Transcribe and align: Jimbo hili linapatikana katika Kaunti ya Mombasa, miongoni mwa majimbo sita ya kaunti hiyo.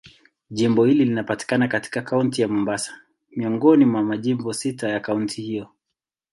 Jimbo 0.49 0.85
hili 0.85 1.05
linapatikana 1.05 1.67
katika 1.67 2.01
Kaunti 2.01 2.41
ya 2.41 2.47
Mombasa, 2.47 2.97
miongoni 3.31 3.85
mwa 3.85 4.03
majimbo 4.03 4.53
sita 4.53 4.89
ya 4.89 4.99
kaunti 4.99 5.41
hiyo. 5.41 5.67